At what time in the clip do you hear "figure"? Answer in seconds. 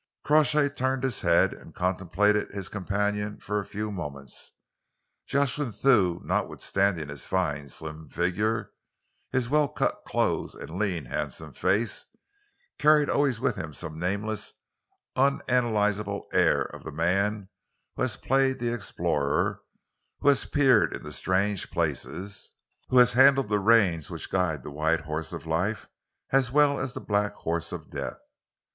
8.09-8.71